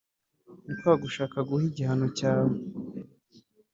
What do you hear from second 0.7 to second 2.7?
kwa gushaka guha igihangano cyawe